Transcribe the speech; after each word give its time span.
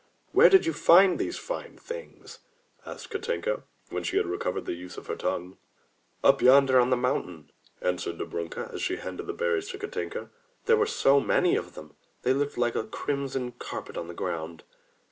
"Where 0.31 0.49
did 0.49 0.65
you 0.65 0.73
find 0.73 1.19
these 1.19 1.37
fine 1.37 1.77
things?" 1.77 2.39
asked 2.87 3.11
Katinka 3.11 3.61
when 3.91 4.03
she 4.03 4.17
had 4.17 4.25
recovered 4.25 4.65
the 4.65 4.73
use 4.73 4.97
of 4.97 5.05
her 5.05 5.15
tongue. 5.15 5.59
"Up 6.23 6.41
yonder 6.41 6.79
on 6.79 6.89
the 6.89 6.97
mountain," 6.97 7.51
answered 7.81 8.17
Dobrunka 8.17 8.71
as 8.73 8.81
she 8.81 8.95
handed 8.95 9.27
the 9.27 9.33
berries 9.33 9.69
to 9.69 9.77
Katinka, 9.77 10.31
"there 10.65 10.75
were 10.77 10.87
so 10.87 11.19
many 11.19 11.55
of 11.55 11.75
them, 11.75 11.95
that 12.23 12.29
they 12.29 12.33
looked 12.33 12.57
like 12.57 12.73
a 12.73 12.83
crimson 12.87 13.51
carpet 13.51 13.95
on 13.95 14.07
the 14.07 14.15
ground." 14.15 14.63